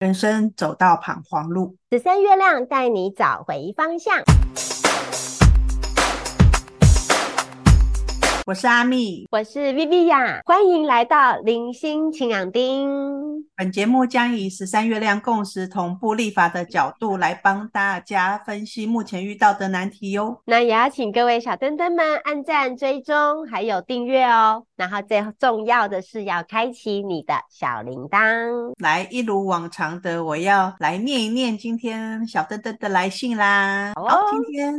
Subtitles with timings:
[0.00, 4.14] 人生走到彷徨路，十三月亮带你找回方向。
[8.48, 12.88] 我是阿蜜，我是 Viviya，欢迎来到零星晴朗丁。
[13.54, 20.40] 本节目将以十三月亮共识同步立法的角度来帮大家分析目前遇到的难题哟。
[20.46, 24.64] 那也要请各位小灯灯们按赞、追踪，还有订阅哦。
[24.76, 28.18] 然后最重要的是要开启你的小铃铛。
[28.78, 33.92] 来，一如往常的，我要来念一念今天小灯灯的来信啦。
[33.94, 34.72] 好，好，今天。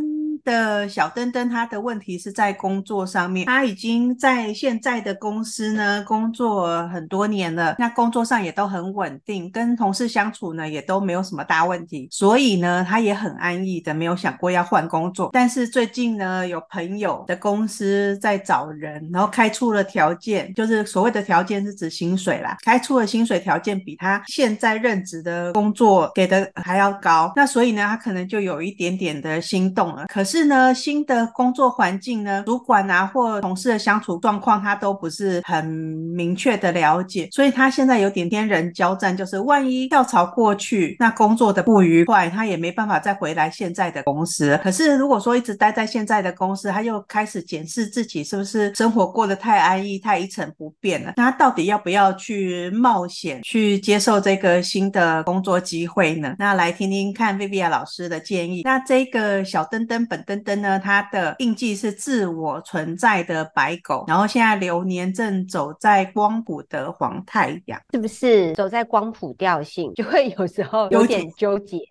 [0.50, 3.46] 的小灯灯，他的问题是在工作上面。
[3.46, 15.30] 他已经在现在的公司呢工作很多年了，那工作上也都很稳定，跟同事相处呢也都没有什么大问题，所以呢他也很安逸的，没有想过要换工作。
[15.32, 30.08] 但是最近呢，有朋友的公司在找人，然后开出了条件，就是所谓的条件是指薪水啦，开出了薪水条件比他现在任职的工作给的还要高，那所以呢他可能就有一点点的心动了。
[30.08, 30.39] 可是。
[30.40, 44.58] 是呢，新的工作环境呢，主管啊或同事的相处状况，他都不是很明确的了解，所以他现在有点天人交战，就是万一跳槽过去，那工作的不愉快，他也没办法再回来现在的公司。
[44.64, 56.34] 可是如果说一直待在现在的公司，他又开始检视自己是不是生活过得太安逸、太一成不变了，那他到底要不要去冒险去接受这个新的工作机会呢？
[56.40, 58.62] 那来听听看 Vivian 老师的建议。
[58.64, 60.24] 那这个小灯灯本。
[60.30, 68.54] 灯灯呢，它的印记是自我存在的白狗，然后现在流年正走在光谱的黄太阳，是不是？
[68.54, 71.80] 走在光谱调性，就会有时候有点纠结。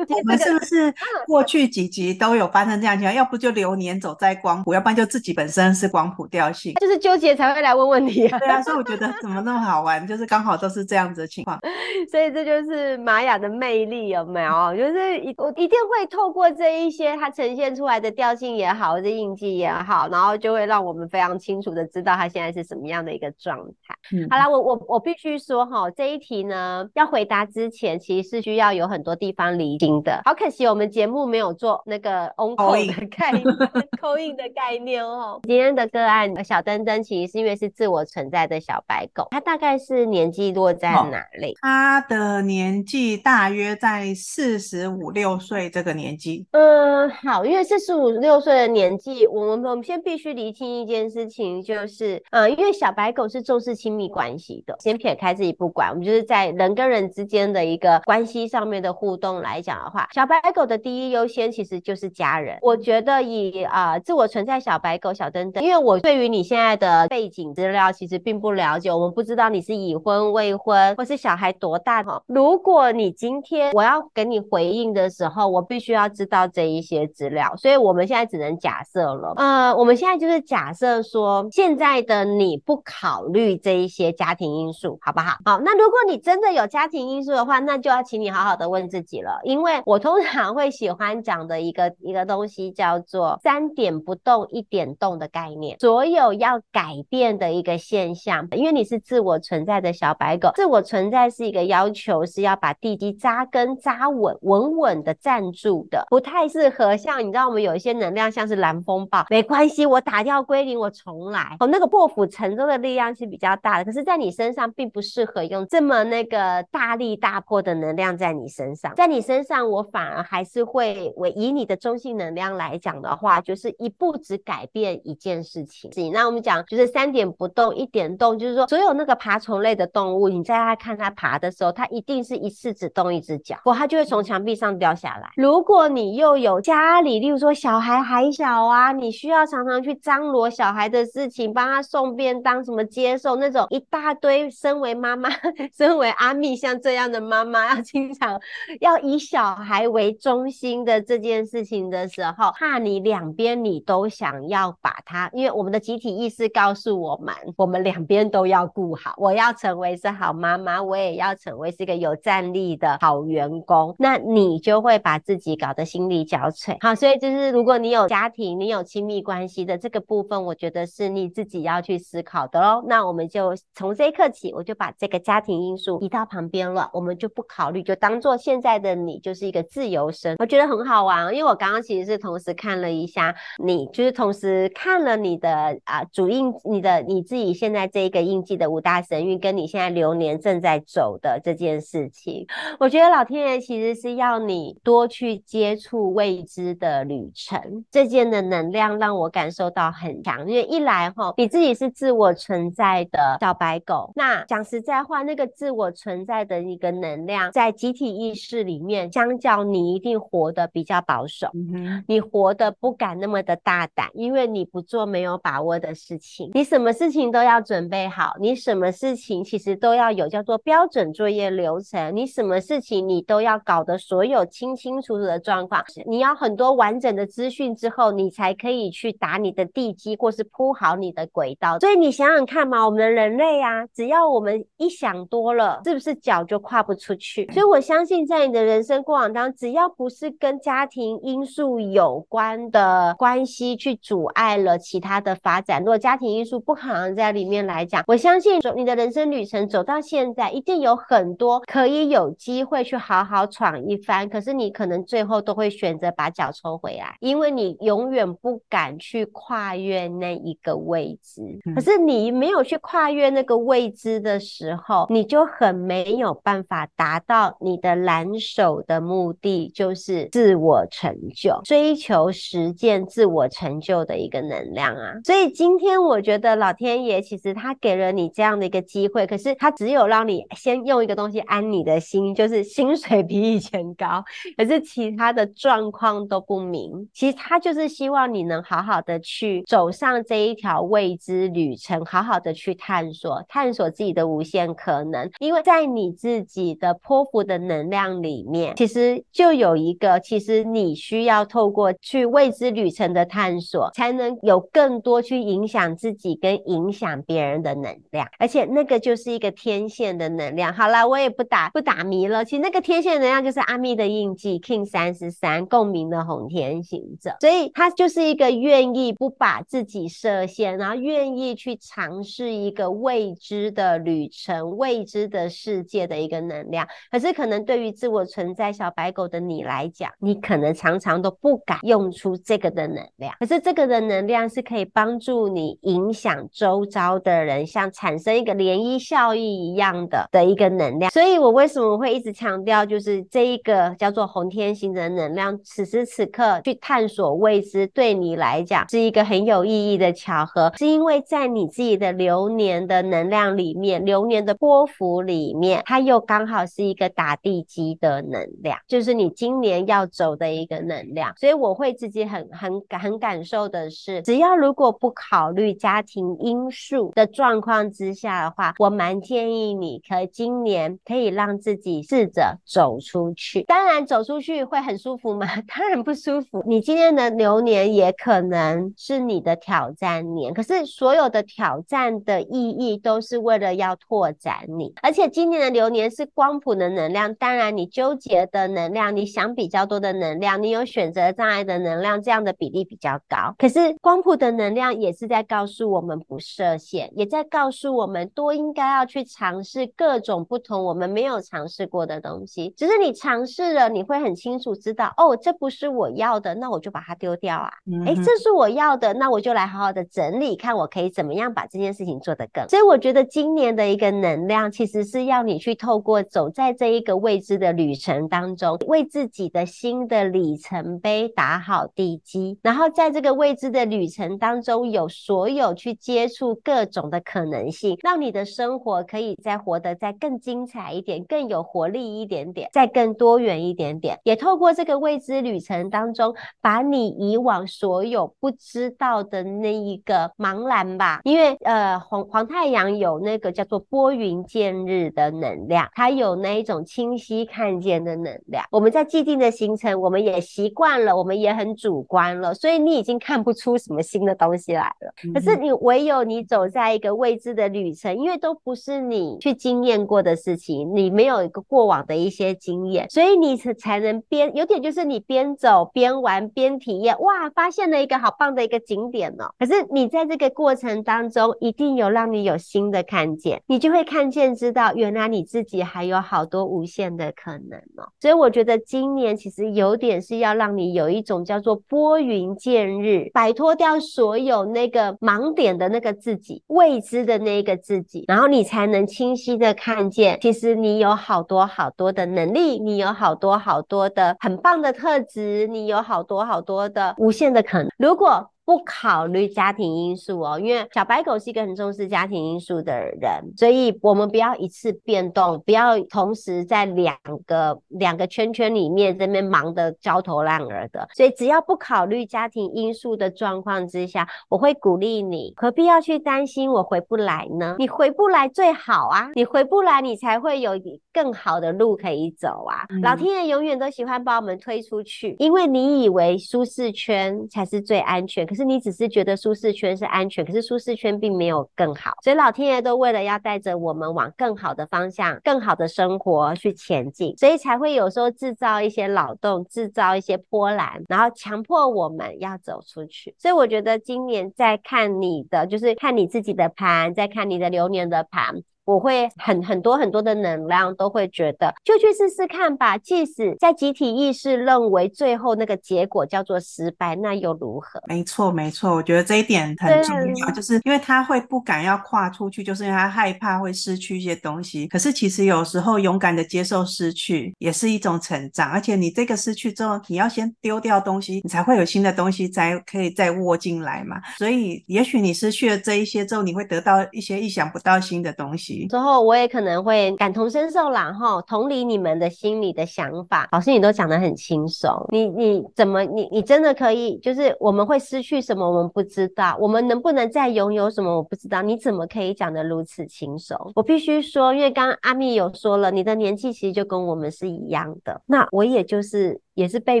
[0.08, 0.92] 我们是不是
[1.26, 3.14] 过去几集都有发生这样情况？
[3.14, 8.36] 要不就流年走在光谱，要不然就自己本身是光谱调性，就是纠结才会来问问题啊。
[8.40, 11.60] 对啊，所以我觉得怎么那么好玩，就是刚好都是这样子的情况。
[12.10, 14.76] 所以这就是玛雅的魅力，有没有？
[14.76, 17.01] 就是一我一定会透过这一些。
[17.16, 23.94] 它呈现出来的调性也好，或者印记也好，然后就会让我们非常清楚的知道它现在是什么样的一个状态。
[24.12, 30.20] 嗯，好啦，我我我必须说哈，这一题呢，要回答之前，其实是需要有很多地方厘清的。
[30.24, 33.44] 好可惜，我们节目没有做那个 on call 的概念，
[34.00, 35.40] call in 的概念哦。
[35.44, 41.56] 今天的个案小灯灯，其实是因为是自我存在的小白狗，它大概是年纪落在哪里？
[41.60, 46.46] 它的年纪大约在四十五六岁这个年纪。
[46.52, 46.91] 嗯。
[46.92, 54.76] 嗯好，因为四十五六岁的年纪，我们我们先必须厘清一件事情，就是，呃，因为小白狗是重视亲密关系的。
[54.78, 62.58] 先撇开自己不管，我们就是在人跟人之间的一个关系上面的互动来讲的话，小白狗的第一优先其实就是家人。
[62.60, 72.22] 我觉得以啊、自我存在小白狗小灯灯，因为我对于你现在的背景资料其实并不了解，我们不知道你是已婚未婚，或是小孩多大哈。
[72.26, 76.92] 如果你今天我要给你回应的时候，我必须要知道这一些。
[76.92, 79.32] 些资料，所以我们现在只能假设了。
[79.38, 85.38] 呃，我们现在就是假设说，现在的你不考虑这一些家庭因素，好不好？
[85.46, 89.40] 好，那如果你真的有家庭因素的话，那就要请你好好的问自己了。
[89.42, 95.78] 因为我通常会喜欢讲的一个一个东西叫做“三点不动，一点动”的概念。
[95.78, 111.56] 所有要改变的一个现象，因为你是自我存在的小白狗，自我存在是一个要求，是要把地基扎根扎稳，稳稳的站住的，不太适和像你知道，我们有一些能量，像是蓝风暴，没关系，我打掉归零，我重来。
[111.60, 118.94] 哦，那个破釜沉舟的力量是比较大的，可是，在你身上并不适合用这么那个大力大破的能量在你身上。
[118.94, 125.90] 在你身上，我反而还是会，我以你的中性能量来讲的话，就是一步只改变一件事情。
[126.12, 135.30] 那我们讲就是三点不动，一点动，就是说，所有那个爬虫类的动物，你在它看它爬的时候，它一定是一次只动一只脚，不，它就会从墙壁上掉下来。
[135.36, 144.48] 如果你又有家里，例如说小孩还小啊，你需要常常去张罗小孩的事情，帮他送便当，什么接受那种一大堆。
[144.48, 145.28] 身为妈妈，
[145.76, 148.40] 身为阿蜜像这样的妈妈，要经常
[148.80, 159.14] 要以小孩为中心的这件事情的时候，怕你两边你都想要把他，因为我们的集体意识告诉我们，我们两边都要顾好。
[159.16, 166.50] 我要成为是好妈妈，我也要成为是一个有战力的好员工，那你就会把自己搞得心力交
[166.80, 172.84] 好，所以就是如果你有家庭，你有亲密关系的这个部分，我觉得是你自己要去思考的喽。
[172.86, 180.36] 那我们就从这一刻起，我就把这个家庭因素移到旁边了，我们就不考虑，就当做现在的你就是一个自由身。
[180.38, 192.46] 我觉得很好玩，因为我刚刚其实是同时看了一下你，就是同时看了你的啊主印，你的你自己现在这一个印记的五大神韵，跟你现在流年正在走的这件事情，
[192.78, 197.84] 我觉得老天爷其实是要你多去接触未知的旅程。
[197.90, 231.78] 这件的能量让我感受到很强，因为一来哈，你自己是自我存在的小白狗，那讲实在话，那个自我存在的一个能量，在集体意识里面，相较你一定活得比较保守，嗯，你活得不敢那么的大胆，因为你不做没有把握的事情，你什么事情都要准备好，你什么事情其实都要有叫做标准作业流程，你什么事情你都要搞得所有清清楚楚的状况，你要很多完整的资讯之后，你才可以去打你的地基，或是铺好你的轨道。
[231.78, 237.48] 所以你想想看嘛，我们人类啊，只要我们一想多了，是不是脚就跨不出去？
[237.52, 254.28] 所以我相信，在你的人生过往当中，只要不是跟家庭因素有关的关系去阻碍了其他的发展，如果家庭因素不可能在里面来讲，我相信走你的人生旅程走到现在，一定有很多可以有机会去好好闯一番。
[254.28, 261.42] 可是你可能最后都会选择把脚抽回来，因为你永远不敢去跨越那一个位置。
[261.74, 275.14] 可是你没有去跨越那个位置的时候，你就很没有办法达到你的蓝手的目的，就是自我成就、追求实践自我成就的一个能量啊。
[275.24, 284.24] 所以今天我觉得老天爷其实他给了你这样的一个机会，可是他只有让你先用一个东西安你的心，就是薪水比以前高，
[284.56, 287.08] 可是其他的状况况都不明。
[287.14, 295.30] 其实他就是希望你能好好的去走上这一条未知旅程，好好的去探索，探索自己的无限可能。
[295.38, 310.72] 因为在你自己的波符的能量里面，其实就有一个，其实你需要透过去未知旅程的探索，才能有更多去影响自己跟影响别人的能量，而且那个就是一个天线的能量。
[310.72, 312.44] 好啦，我也不打不打迷了。
[312.44, 326.88] 其实那个天线能量就是阿密的印记，King 三十三共鸣的红天行者，所以他就是一个愿意不把自己设限，然后愿意去尝试一个未知的旅程、未知的世界的一个能量。
[327.10, 333.34] 可是可能对于自我存在小白狗的你来讲，你可能常常都不敢用出这个的能量。
[333.38, 341.10] 可是这个的能量是可以帮助你影响周遭的人，像产生一个涟漪效应一样的的一个能量。
[341.12, 361.34] 所以我为什么会一直强调，就是这一个叫做红天行的能量，此时此刻去探索未知，对你来讲是一个很有意义的巧合，是因为在你自己的流年的能量里面，流年的波幅里面，它又刚好是一个打地基的能量，就是你今年要走的一个能量。
[361.36, 373.62] 所以我会自己很很很感受的是，只要如果不考虑家庭因素的状况之下的话，我蛮建议你可以今年可以让自己试着走出去。
[373.64, 375.46] 当然，走出去会很舒服吗？
[375.74, 376.62] 当然不舒服。
[376.66, 384.92] 你今天的流年也可能是你的挑战年，可是所有的挑战的意义都是为了要拓展你。
[385.02, 393.54] 而且今年的流年是光谱的能量，当然你纠结的能量，你想比较多的能量，你有选择障碍的能量，这样的比例比较高。
[393.56, 402.74] 可是光谱的能量也是在告诉我们不设限，也在告诉我们多应该要去尝试各种不同我们没有尝试过的东西。
[402.76, 407.70] 只是你尝试了，你会很清楚知道，哦，这不是我要的，那我就把它丢掉啊。
[408.04, 412.68] 哎、嗯，这是我要的，那我就来好好的整理，看我可以怎么样把这件事情做得更。
[412.68, 434.18] 所以我觉得今年的一个能量，其实是要你去透过走在这一个未知的旅程当中，为自己的新的里程碑打好地基，然后在这个未知的旅程当中，有所有去接触各种的可能性，让你的生活可以再活得再更精彩一点，更有活力一点点，再更多元一点点。
[434.24, 448.64] 也透过这个未知旅程当中，把你以往所有不知道的那一个茫然吧，因为呃黄黄太阳有那个叫做拨云见日的能量，它有那一种清晰看见的能量。
[448.70, 455.32] 我们在既定的行程，我们也习惯了，我们也很主观了，所以你已经看不出什么新的东西来了。
[455.34, 469.52] 可是你唯有你走在一个未知的旅程，因为都不是你去经验过的事情，你没有一个过往的一些经验，所以你才才能边有点就是你边边走边玩边体验，哇，发现了一个好棒的一个景点哦。
[469.58, 478.08] 可是你在这个过程当中，一定有让你有新的看见，你就会看见知道，原来你自己还有好多无限的可能哦。
[478.20, 497.88] 所以我觉得今年其实有点是要让你有一种叫做拨云见日，摆脱掉所有那个盲点的那个自己，未知的那个自己，然后你才能清晰的看见，其实你有好多好多的能力，你有好多好多的很棒的特质，你有好多好多的无限的可能。
[497.96, 511.08] 如果不考虑家庭因素哦，因为小白狗是一个很重视家庭因素的人，所以我们不要一次变动，不要同时在两个两个圈圈里面这边忙得焦头烂额的。
[511.14, 517.74] 所以只要不考虑家庭因素的状况之下，我会鼓励你，何必要去担心我回不来呢？
[517.80, 520.72] 你回不来最好啊，你回不来，你才会有
[521.12, 522.86] 更好的路可以走啊。
[522.90, 528.46] 嗯、老天爷永远都喜欢把我们推出去，因为你以为舒适圈才是最安全。
[528.52, 543.34] 可是你只是觉得舒适圈是安全，可是舒适圈并没有更好，所以老天爷都为了要带着我们往更好的方向、更好的生活去前进，所以才会有时候制造一些扰动、制造一些波澜，然后强迫我们要走出去。
[543.38, 548.62] 所以我觉得今年在看你的，就是看你自己的盘，在看你的流年的盘。
[548.84, 552.98] 我会很很多很多的能量都会觉得，就去试试看吧。
[552.98, 558.02] 即使在集体意识认为最后那个结果叫做失败，那又如何？
[558.08, 558.94] 没错，没错。
[558.94, 564.88] 我觉得这一点很重要，就是因为他会不敢要跨出去，就是因为他害怕会失去一些东西。
[564.88, 568.68] 可是其实有时候勇敢的接受失去，也是一种成长。
[568.68, 574.20] 而且你这个失去之后，你要先丢掉东西，你才会有新的东西才可以再握进来嘛。
[574.38, 578.71] 所以也许你失去了这一些之后，你会得到一些意想不到新的东西。
[578.88, 583.48] 之后我也可能会感同身受啦，哈，同理你们的心里的想法。
[583.52, 587.16] 老师，你都讲得很轻松，你你怎么你你真的可以？
[587.18, 591.62] 就是我们会失去什么，我们不知道；我们能不能再拥有什么，我不知道。
[591.62, 593.56] 你怎么可以讲得如此轻松？
[593.74, 598.20] 我必须说，因为刚刚阿蜜有说了，你的年纪其实就跟我们是一样的。
[598.26, 599.40] 那我也就是。
[599.54, 600.00] 也是被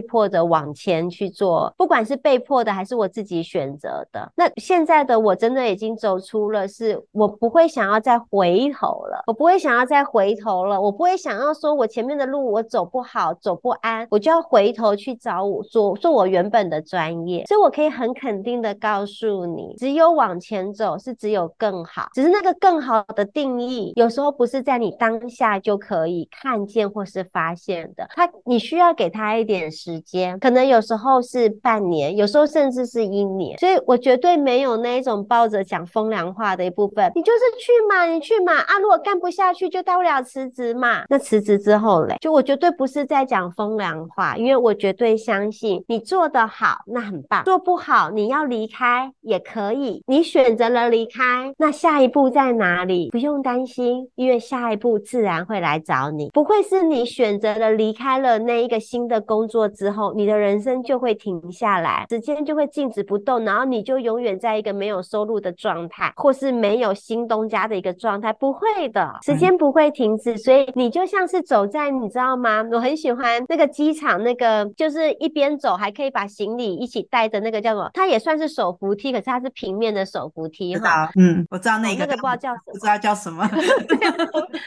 [0.00, 4.32] 迫的往前去做，不管是被迫的还是我自己选择的。
[4.36, 17.44] 那现在的我真的已经走出了，是我不会想要再回头了，我不会想要再回头了，我不会想要说我前面的路我走不好，走不安，我就要回头去找我做做我原本的专业。
[17.46, 29.41] 所以我可以很肯定的告诉你，只有往前走是只有更好，只是那个更好的定义，有时候不是在你当下就可以看见或是发现的，他你需要给他。
[29.42, 37.10] 一点时间，可能有时候是半年，有时候甚至是一年，所以我绝对没有那一种抱着讲风凉话的一部分。
[37.16, 38.78] 你就是去嘛，你去嘛啊！
[38.78, 41.02] 如果干不下去，就大不了辞职嘛。
[41.08, 50.04] 那辞职之后嘞，就我绝对不是在讲风凉话，因为我绝对相信你做得好，那很棒；做不好，你要离开也可以。
[50.06, 53.10] 你选择了离开，那下一步在哪里？
[53.10, 59.20] 不用担心，因为下一步自然会来找你，不会是你选择了离开了那一个新的。
[59.22, 68.32] 工作之后，你的人生就会停下来，时间就会静止不动，然后你就永远在一个没有收入的状态，或是没有新东家的一个状态。
[68.32, 72.62] 不会的，时间不会停止，所以你就像是走在，你知道吗？
[72.72, 77.90] 我很喜欢那个机场那个，就是一边走还可以把行李一起带的那个叫什么？
[77.94, 81.10] 它也算是手扶梯，可是它是平面的手扶梯哈。
[81.16, 83.48] 嗯，我知道那个，那个不知道叫什么，不知道叫什么。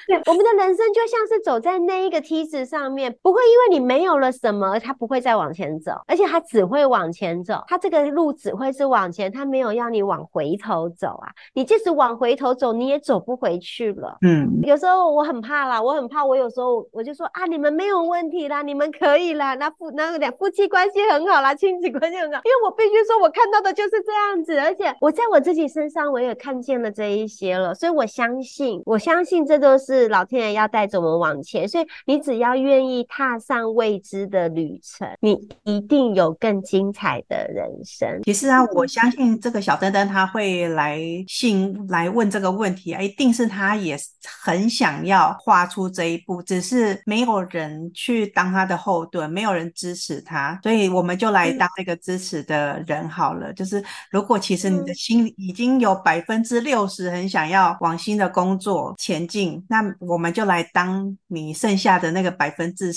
[0.07, 4.54] 对，我们的人生就像是走在那一个梯子上面，不会因为你没有了什么。
[4.55, 11.29] 么，他不会再往前走，而且他只会往前走，他这个路只会是往前，他没有要你往回头走啊！
[11.53, 14.17] 你即使往回头走，你也走不回去了。
[14.21, 34.44] 嗯，有时候我很怕啦，我很怕，我有时候我就说啊，你们没有问题啦，你们可以啦，那夫那两夫妻关系很好啦，亲子关系很好，因为我必须说，我看到的就是这样子，而且我在我自己身上我也看见了这一些了，所以我相信，我相信这都是老天爷要带着我们往前，所以你只要愿意踏上未知的。
[34.49, 38.21] 旅程，你一定有更精彩的人生。
[38.23, 43.97] 其实啊，我相信这个小灯灯他会来信来问这个问题啊，一定是他也
[44.43, 53.51] 很想要画出这一步，只是没有人去当他的后盾，没有人支持他，所以我们就来当这个支持的人好了。
[53.53, 62.91] 就是如果其实你的心里已经有百分之六十很想要往新的工作前进，那我们就来当你剩下的那个百分之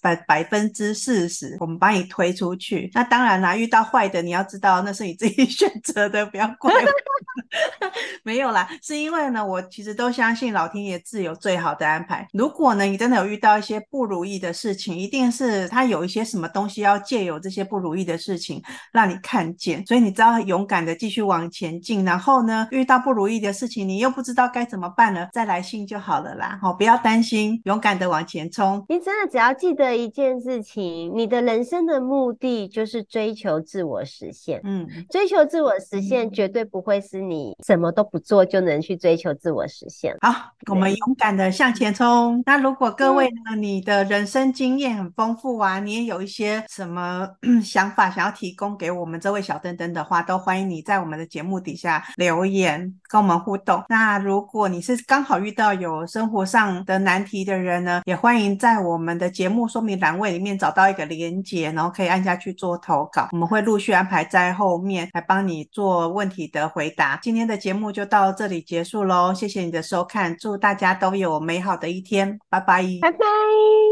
[0.00, 0.93] 百百分之。
[0.94, 2.90] 事实，我们把你推出去。
[2.94, 6.90] 那当然啦，遇到坏的，你要知道那是你自己 选择的，不要怪我。
[8.22, 12.26] 没有啦，是因为呢，我其实都相信老天爷自有最好的安排。
[12.32, 22.04] 如果呢，你真的有遇到一些不如意的事情，一定是他有一些什么东西要借由这些不如意的事情让你看见，所以你只要勇敢的继续往前进。
[22.04, 26.58] 然后呢，遇到不如意的事情，你又不知道该怎么办了，再来信就好了啦。
[26.60, 28.84] 好，不要担心，勇敢的往前冲。
[28.88, 30.83] 你真的只要记得一件事情，
[31.14, 34.60] 你的人生的目的就是追求自我实现。
[34.64, 40.16] 嗯，追求自我实现绝对不会是你什么都不做就能去追求自我实现。
[40.20, 40.32] 好，
[40.70, 42.42] 我们勇敢的向前冲。
[42.46, 47.28] 那如果各位呢，你的人生经验很丰富啊，你也有一些什么
[47.62, 53.82] 想法想要提供给我们这位小灯灯的话，都欢迎你在我们的节目底下留言跟我们互动。
[53.88, 67.18] 那如果你是刚好遇到有生活上的难题的人呢，也欢迎在我们的节目说明栏位里面找到一个连接，然后可以按下去做投稿，我们会陆续安排在后面来帮你做问题的回答。
[67.22, 73.83] 今天的节目就到这里结束喽，谢谢你的收看，祝大家都有美好的一天，拜拜，拜拜。